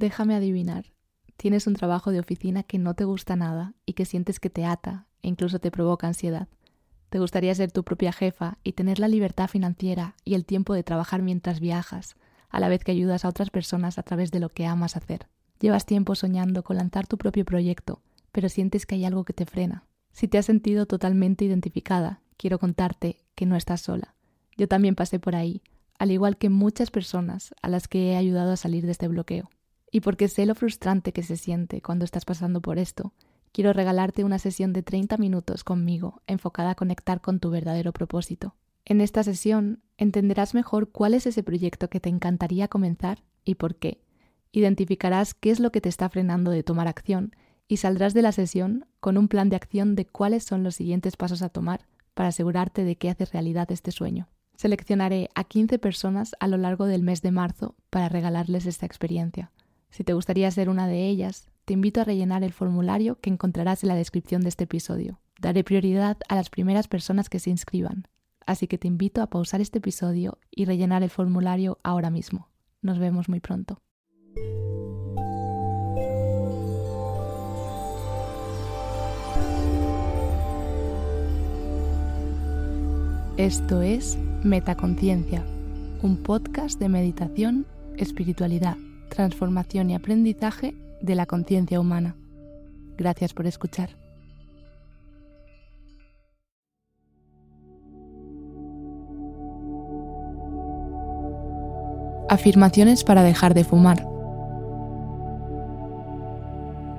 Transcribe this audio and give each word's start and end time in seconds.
Déjame 0.00 0.34
adivinar. 0.34 0.94
Tienes 1.36 1.66
un 1.66 1.74
trabajo 1.74 2.10
de 2.10 2.20
oficina 2.20 2.62
que 2.62 2.78
no 2.78 2.94
te 2.94 3.04
gusta 3.04 3.36
nada 3.36 3.74
y 3.84 3.92
que 3.92 4.06
sientes 4.06 4.40
que 4.40 4.48
te 4.48 4.64
ata 4.64 5.06
e 5.20 5.28
incluso 5.28 5.58
te 5.58 5.70
provoca 5.70 6.06
ansiedad. 6.06 6.48
Te 7.10 7.18
gustaría 7.18 7.54
ser 7.54 7.70
tu 7.70 7.84
propia 7.84 8.10
jefa 8.10 8.56
y 8.64 8.72
tener 8.72 8.98
la 8.98 9.08
libertad 9.08 9.46
financiera 9.46 10.16
y 10.24 10.36
el 10.36 10.46
tiempo 10.46 10.72
de 10.72 10.84
trabajar 10.84 11.20
mientras 11.20 11.60
viajas, 11.60 12.16
a 12.48 12.60
la 12.60 12.70
vez 12.70 12.82
que 12.82 12.92
ayudas 12.92 13.26
a 13.26 13.28
otras 13.28 13.50
personas 13.50 13.98
a 13.98 14.02
través 14.02 14.30
de 14.30 14.40
lo 14.40 14.48
que 14.48 14.64
amas 14.64 14.96
hacer. 14.96 15.28
Llevas 15.60 15.84
tiempo 15.84 16.14
soñando 16.14 16.62
con 16.62 16.76
lanzar 16.78 17.06
tu 17.06 17.18
propio 17.18 17.44
proyecto, 17.44 18.00
pero 18.32 18.48
sientes 18.48 18.86
que 18.86 18.94
hay 18.94 19.04
algo 19.04 19.24
que 19.24 19.34
te 19.34 19.44
frena. 19.44 19.84
Si 20.12 20.28
te 20.28 20.38
has 20.38 20.46
sentido 20.46 20.86
totalmente 20.86 21.44
identificada, 21.44 22.22
quiero 22.38 22.58
contarte 22.58 23.18
que 23.34 23.44
no 23.44 23.54
estás 23.54 23.82
sola. 23.82 24.14
Yo 24.56 24.66
también 24.66 24.94
pasé 24.94 25.18
por 25.18 25.36
ahí, 25.36 25.60
al 25.98 26.10
igual 26.10 26.38
que 26.38 26.48
muchas 26.48 26.90
personas 26.90 27.54
a 27.60 27.68
las 27.68 27.86
que 27.86 28.12
he 28.12 28.16
ayudado 28.16 28.52
a 28.52 28.56
salir 28.56 28.86
de 28.86 28.92
este 28.92 29.06
bloqueo. 29.06 29.50
Y 29.90 30.00
porque 30.00 30.28
sé 30.28 30.46
lo 30.46 30.54
frustrante 30.54 31.12
que 31.12 31.22
se 31.22 31.36
siente 31.36 31.82
cuando 31.82 32.04
estás 32.04 32.24
pasando 32.24 32.60
por 32.60 32.78
esto, 32.78 33.12
quiero 33.52 33.72
regalarte 33.72 34.24
una 34.24 34.38
sesión 34.38 34.72
de 34.72 34.82
30 34.82 35.16
minutos 35.16 35.64
conmigo 35.64 36.22
enfocada 36.26 36.70
a 36.70 36.74
conectar 36.74 37.20
con 37.20 37.40
tu 37.40 37.50
verdadero 37.50 37.92
propósito. 37.92 38.54
En 38.84 39.00
esta 39.00 39.22
sesión 39.22 39.82
entenderás 39.98 40.54
mejor 40.54 40.90
cuál 40.90 41.14
es 41.14 41.26
ese 41.26 41.42
proyecto 41.42 41.88
que 41.88 42.00
te 42.00 42.08
encantaría 42.08 42.68
comenzar 42.68 43.22
y 43.44 43.56
por 43.56 43.76
qué. 43.76 44.00
Identificarás 44.52 45.34
qué 45.34 45.50
es 45.50 45.60
lo 45.60 45.70
que 45.70 45.80
te 45.80 45.88
está 45.88 46.08
frenando 46.08 46.50
de 46.50 46.62
tomar 46.62 46.88
acción 46.88 47.34
y 47.68 47.76
saldrás 47.76 48.14
de 48.14 48.22
la 48.22 48.32
sesión 48.32 48.86
con 48.98 49.16
un 49.16 49.28
plan 49.28 49.48
de 49.48 49.56
acción 49.56 49.94
de 49.94 50.06
cuáles 50.06 50.44
son 50.44 50.64
los 50.64 50.74
siguientes 50.74 51.16
pasos 51.16 51.42
a 51.42 51.50
tomar 51.50 51.86
para 52.14 52.30
asegurarte 52.30 52.84
de 52.84 52.96
que 52.96 53.10
haces 53.10 53.32
realidad 53.32 53.70
este 53.70 53.92
sueño. 53.92 54.28
Seleccionaré 54.56 55.30
a 55.34 55.44
15 55.44 55.78
personas 55.78 56.34
a 56.40 56.48
lo 56.48 56.56
largo 56.56 56.86
del 56.86 57.02
mes 57.02 57.22
de 57.22 57.30
marzo 57.30 57.76
para 57.88 58.08
regalarles 58.08 58.66
esta 58.66 58.86
experiencia. 58.86 59.52
Si 59.90 60.04
te 60.04 60.12
gustaría 60.12 60.50
ser 60.50 60.68
una 60.68 60.86
de 60.86 61.08
ellas, 61.08 61.48
te 61.64 61.74
invito 61.74 62.00
a 62.00 62.04
rellenar 62.04 62.44
el 62.44 62.52
formulario 62.52 63.20
que 63.20 63.30
encontrarás 63.30 63.82
en 63.82 63.88
la 63.88 63.96
descripción 63.96 64.42
de 64.42 64.48
este 64.48 64.64
episodio. 64.64 65.20
Daré 65.40 65.64
prioridad 65.64 66.16
a 66.28 66.36
las 66.36 66.48
primeras 66.48 66.86
personas 66.86 67.28
que 67.28 67.40
se 67.40 67.50
inscriban, 67.50 68.06
así 68.46 68.66
que 68.68 68.78
te 68.78 68.86
invito 68.86 69.20
a 69.20 69.26
pausar 69.28 69.60
este 69.60 69.78
episodio 69.78 70.38
y 70.50 70.64
rellenar 70.64 71.02
el 71.02 71.10
formulario 71.10 71.78
ahora 71.82 72.10
mismo. 72.10 72.48
Nos 72.82 72.98
vemos 72.98 73.28
muy 73.28 73.40
pronto. 73.40 73.82
Esto 83.36 83.80
es 83.80 84.18
Metaconciencia, 84.44 85.42
un 86.02 86.22
podcast 86.22 86.78
de 86.78 86.90
meditación, 86.90 87.66
espiritualidad 87.96 88.76
transformación 89.10 89.90
y 89.90 89.94
aprendizaje 89.94 90.74
de 91.02 91.14
la 91.14 91.26
conciencia 91.26 91.78
humana. 91.78 92.16
Gracias 92.96 93.34
por 93.34 93.46
escuchar. 93.46 93.90
Afirmaciones 102.28 103.04
para 103.04 103.22
dejar 103.22 103.54
de 103.54 103.64
fumar. 103.64 104.06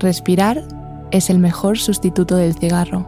Respirar 0.00 0.62
es 1.12 1.30
el 1.30 1.38
mejor 1.38 1.78
sustituto 1.78 2.36
del 2.36 2.54
cigarro. 2.54 3.06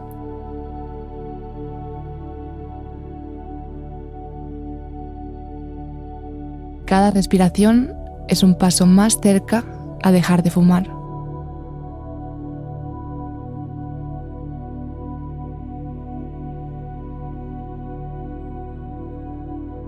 Cada 6.85 7.11
respiración 7.11 8.04
es 8.27 8.43
un 8.43 8.55
paso 8.55 8.85
más 8.85 9.19
cerca 9.21 9.63
a 10.03 10.11
dejar 10.11 10.43
de 10.43 10.51
fumar. 10.51 10.87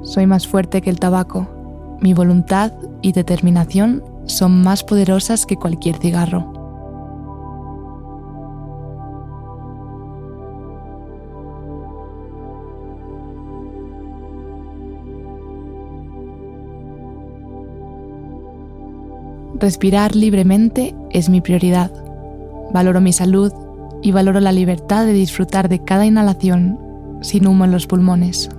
Soy 0.03 0.25
más 0.25 0.47
fuerte 0.47 0.81
que 0.81 0.89
el 0.89 0.99
tabaco. 0.99 1.47
Mi 2.01 2.13
voluntad 2.13 2.71
y 3.01 3.11
determinación 3.11 4.03
son 4.25 4.63
más 4.63 4.83
poderosas 4.83 5.45
que 5.45 5.57
cualquier 5.57 5.97
cigarro. 5.97 6.56
Respirar 19.59 20.15
libremente 20.15 20.95
es 21.09 21.29
mi 21.29 21.41
prioridad. 21.41 21.89
Valoro 22.71 23.01
mi 23.01 23.11
salud 23.11 23.51
y 24.03 24.11
valoro 24.11 24.39
la 24.39 24.51
libertad 24.51 25.07
de 25.07 25.13
disfrutar 25.13 25.67
de 25.67 25.79
cada 25.79 26.05
inhalación 26.05 26.79
sin 27.21 27.47
humo 27.47 27.65
en 27.65 27.71
los 27.71 27.87
pulmones. 27.87 28.51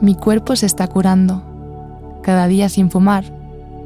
Mi 0.00 0.14
cuerpo 0.14 0.54
se 0.54 0.66
está 0.66 0.86
curando. 0.86 1.42
Cada 2.22 2.46
día 2.46 2.68
sin 2.68 2.92
fumar, 2.92 3.24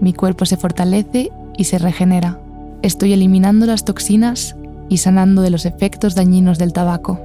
mi 0.01 0.13
cuerpo 0.13 0.45
se 0.45 0.59
fortalece 0.59 1.33
y 1.57 1.65
se 1.65 1.79
regenera 1.79 2.44
estoy 2.85 3.15
eliminando 3.15 3.65
las 3.65 3.87
toxinas 3.87 4.57
y 4.91 4.99
sanando 4.99 5.41
de 5.41 5.49
los 5.49 5.65
efectos 5.65 6.15
dañinos 6.15 6.59
del 6.59 6.75
tabaco. 6.75 7.19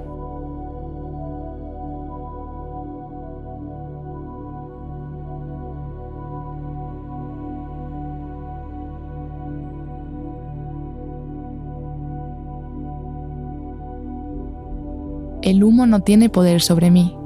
El 15.42 15.64
humo 15.64 15.86
no 15.88 16.00
tiene 16.02 16.30
poder 16.30 16.62
sobre 16.62 16.90
mí. 16.90 17.18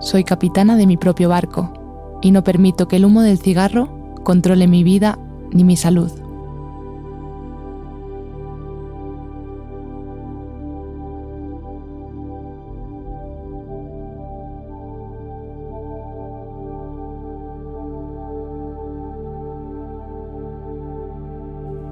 Soy 0.00 0.24
capitana 0.24 0.76
de 0.76 0.86
mi 0.86 0.96
propio 0.96 1.28
barco 1.28 2.18
y 2.22 2.30
no 2.30 2.42
permito 2.44 2.88
que 2.88 2.96
el 2.96 3.04
humo 3.04 3.20
del 3.20 3.38
cigarro 3.38 4.14
controle 4.24 4.66
mi 4.68 4.84
vida 4.84 5.18
ni 5.52 5.64
mi 5.64 5.76
salud. 5.76 6.27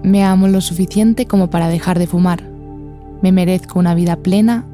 Me 0.06 0.22
amo 0.22 0.46
lo 0.46 0.60
suficiente 0.60 1.26
como 1.26 1.50
para 1.50 1.66
dejar 1.66 1.98
de 1.98 2.06
fumar. 2.06 2.40
Me 3.22 3.32
merezco 3.32 3.80
una 3.80 3.92
vida 3.96 4.14
plena 4.14 4.64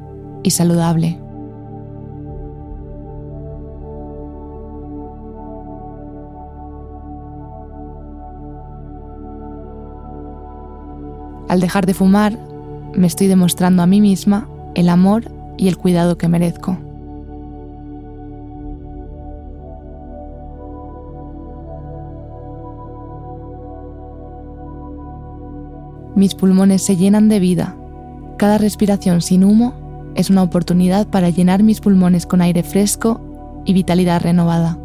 y 0.43 0.51
saludable. 0.51 1.19
Al 11.49 11.59
dejar 11.59 11.87
de 11.87 11.95
fumar, 11.95 12.37
me 12.93 13.07
estoy 13.07 13.25
demostrando 13.25 13.81
a 13.81 13.87
mí 13.87 14.01
misma 14.01 14.47
el 14.75 14.87
amor 14.87 15.31
y 15.57 15.67
el 15.67 15.79
cuidado 15.79 16.15
que 16.15 16.27
merezco. 16.27 16.77
Mis 26.15 26.35
pulmones 26.35 26.83
se 26.83 26.95
llenan 26.95 27.27
de 27.27 27.39
vida. 27.39 27.75
Cada 28.37 28.57
respiración 28.57 29.21
sin 29.21 29.43
humo 29.43 29.73
es 30.15 30.29
una 30.29 30.43
oportunidad 30.43 31.07
para 31.07 31.29
llenar 31.29 31.63
mis 31.63 31.79
pulmones 31.79 32.25
con 32.25 32.41
aire 32.41 32.61
fresco 32.61 33.19
y 33.65 33.73
vitalidad 33.73 34.21
renovada. 34.21 34.77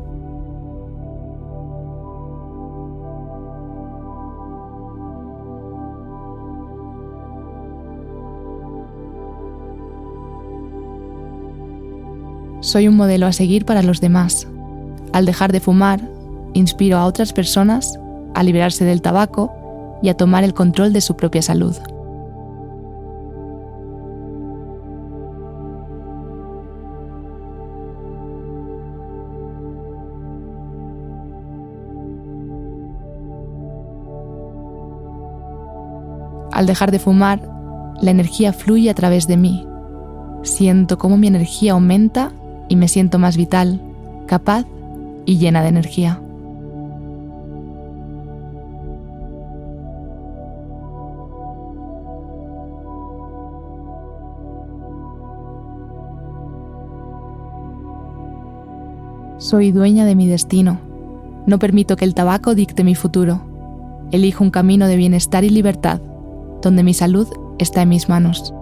Soy 12.60 12.88
un 12.88 12.96
modelo 12.96 13.26
a 13.26 13.32
seguir 13.32 13.64
para 13.64 13.82
los 13.82 14.00
demás. 14.00 14.48
Al 15.12 15.26
dejar 15.26 15.52
de 15.52 15.60
fumar, 15.60 16.00
inspiro 16.54 16.98
a 16.98 17.06
otras 17.06 17.32
personas 17.32 17.98
a 18.34 18.42
liberarse 18.42 18.84
del 18.84 19.00
tabaco 19.00 19.57
y 20.02 20.08
a 20.08 20.14
tomar 20.14 20.44
el 20.44 20.54
control 20.54 20.92
de 20.92 21.00
su 21.00 21.16
propia 21.16 21.42
salud. 21.42 21.76
Al 36.58 36.66
dejar 36.66 36.90
de 36.90 36.98
fumar, 36.98 37.40
la 38.00 38.10
energía 38.10 38.52
fluye 38.52 38.90
a 38.90 38.94
través 38.94 39.28
de 39.28 39.36
mí. 39.36 39.64
Siento 40.42 40.98
cómo 40.98 41.16
mi 41.16 41.28
energía 41.28 41.72
aumenta 41.72 42.32
y 42.68 42.74
me 42.74 42.88
siento 42.88 43.20
más 43.20 43.36
vital, 43.36 43.80
capaz 44.26 44.66
y 45.24 45.38
llena 45.38 45.62
de 45.62 45.68
energía. 45.68 46.20
Soy 59.38 59.70
dueña 59.70 60.04
de 60.04 60.16
mi 60.16 60.26
destino. 60.26 60.80
No 61.46 61.60
permito 61.60 61.94
que 61.94 62.04
el 62.04 62.12
tabaco 62.12 62.56
dicte 62.56 62.82
mi 62.82 62.96
futuro. 62.96 63.40
Elijo 64.10 64.42
un 64.42 64.50
camino 64.50 64.88
de 64.88 64.96
bienestar 64.96 65.44
y 65.44 65.50
libertad, 65.50 66.00
donde 66.60 66.82
mi 66.82 66.92
salud 66.92 67.28
está 67.58 67.82
en 67.82 67.88
mis 67.90 68.08
manos. 68.08 68.52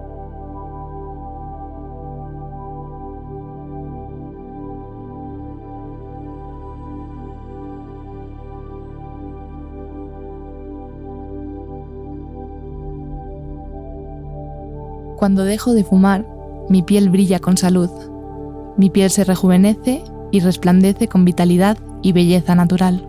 Cuando 15.16 15.44
dejo 15.44 15.72
de 15.72 15.84
fumar, 15.84 16.26
mi 16.68 16.82
piel 16.82 17.08
brilla 17.08 17.38
con 17.38 17.56
salud. 17.56 17.88
Mi 18.76 18.90
piel 18.90 19.08
se 19.08 19.24
rejuvenece 19.24 20.04
y 20.30 20.40
resplandece 20.40 21.08
con 21.08 21.24
vitalidad 21.24 21.78
y 22.02 22.12
belleza 22.12 22.54
natural. 22.54 23.08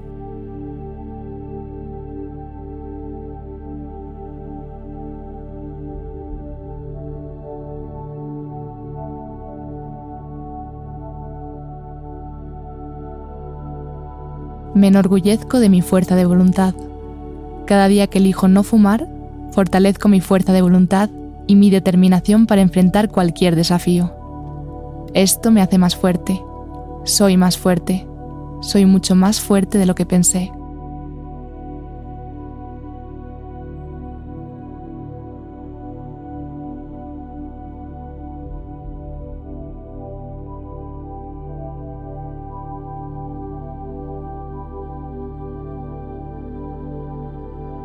Me 14.77 14.89
enorgullezco 14.89 15.59
de 15.59 15.69
mi 15.69 15.81
fuerza 15.81 16.15
de 16.15 16.25
voluntad. 16.25 16.75
Cada 17.65 17.87
día 17.87 18.05
que 18.05 18.19
elijo 18.19 18.47
no 18.47 18.61
fumar, 18.61 19.07
fortalezco 19.51 20.07
mi 20.07 20.21
fuerza 20.21 20.53
de 20.53 20.61
voluntad 20.61 21.09
y 21.47 21.55
mi 21.55 21.71
determinación 21.71 22.45
para 22.45 22.61
enfrentar 22.61 23.09
cualquier 23.09 23.55
desafío. 23.55 24.13
Esto 25.15 25.49
me 25.49 25.61
hace 25.61 25.79
más 25.79 25.95
fuerte, 25.95 26.39
soy 27.07 27.37
más 27.37 27.57
fuerte. 27.57 28.05
Soy 28.61 28.85
mucho 28.85 29.15
más 29.15 29.39
fuerte 29.39 29.77
de 29.77 29.85
lo 29.85 29.95
que 29.95 30.05
pensé. 30.05 30.51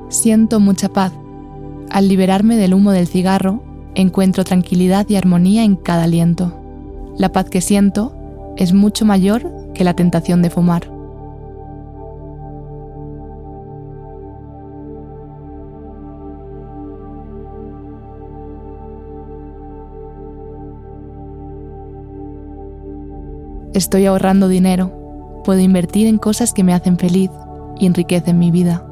Siento 0.09 0.61
mucha 0.61 0.89
paz. 0.89 1.13
Al 1.91 2.09
liberarme 2.09 2.57
del 2.57 2.75
humo 2.75 2.91
del 2.91 3.07
cigarro, 3.07 3.63
encuentro 3.95 4.45
tranquilidad 4.45 5.09
y 5.09 5.17
armonía 5.17 5.65
en 5.65 5.77
cada 5.77 6.05
aliento. 6.05 6.59
La 7.17 7.31
paz 7.31 7.49
que 7.51 7.61
siento 7.61 8.22
es 8.57 8.73
mucho 8.73 9.05
mayor 9.05 9.51
que 9.75 9.85
la 9.85 9.95
tentación 9.95 10.43
de 10.43 10.51
fumar. 10.51 10.91
Estoy 23.75 24.05
ahorrando 24.05 24.49
dinero, 24.49 25.43
puedo 25.45 25.61
invertir 25.61 26.07
en 26.07 26.19
cosas 26.19 26.53
que 26.53 26.63
me 26.63 26.75
hacen 26.75 26.99
feliz 26.99 27.31
y 27.79 27.87
enriquecen 27.87 28.39
mi 28.39 28.51
vida. 28.51 28.87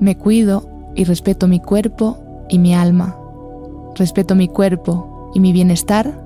Me 0.00 0.16
cuido 0.16 0.66
y 0.94 1.04
respeto 1.04 1.46
mi 1.46 1.60
cuerpo 1.60 2.46
y 2.48 2.58
mi 2.58 2.74
alma. 2.74 3.16
Respeto 3.96 4.34
mi 4.34 4.48
cuerpo 4.48 5.30
y 5.34 5.40
mi 5.40 5.52
bienestar 5.52 6.22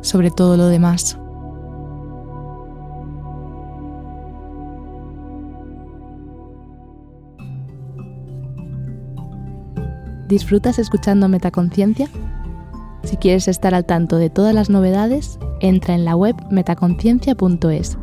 sobre 0.00 0.30
todo 0.30 0.56
lo 0.56 0.68
demás. 0.68 1.18
¿Disfrutas 10.26 10.78
escuchando 10.78 11.28
Metaconciencia? 11.28 12.08
Si 13.02 13.16
quieres 13.16 13.46
estar 13.48 13.74
al 13.74 13.84
tanto 13.84 14.16
de 14.16 14.30
todas 14.30 14.54
las 14.54 14.70
novedades, 14.70 15.38
entra 15.60 15.94
en 15.94 16.04
la 16.04 16.16
web 16.16 16.34
metaconciencia.es. 16.50 17.98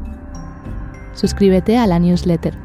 Suscríbete 1.14 1.78
a 1.78 1.88
la 1.88 2.00
newsletter 2.00 2.65